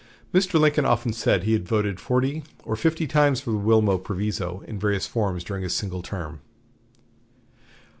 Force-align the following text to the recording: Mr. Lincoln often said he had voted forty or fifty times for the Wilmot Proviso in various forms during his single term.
Mr. 0.33 0.59
Lincoln 0.59 0.83
often 0.83 1.13
said 1.13 1.43
he 1.43 1.53
had 1.53 1.67
voted 1.67 1.99
forty 1.99 2.41
or 2.63 2.75
fifty 2.75 3.05
times 3.05 3.39
for 3.39 3.51
the 3.51 3.57
Wilmot 3.57 3.99
Proviso 3.99 4.63
in 4.67 4.79
various 4.79 5.05
forms 5.05 5.43
during 5.43 5.61
his 5.61 5.75
single 5.75 6.01
term. 6.01 6.39